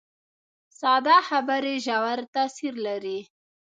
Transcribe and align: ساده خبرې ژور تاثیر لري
ساده 0.79 1.17
خبرې 1.29 1.73
ژور 1.85 2.19
تاثیر 2.35 2.73
لري 2.85 3.19